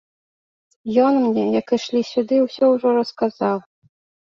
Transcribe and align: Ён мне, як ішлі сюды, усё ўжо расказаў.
Ён 1.07 1.13
мне, 1.25 1.43
як 1.59 1.67
ішлі 1.77 2.03
сюды, 2.13 2.35
усё 2.47 2.73
ўжо 2.73 2.97
расказаў. 2.99 3.57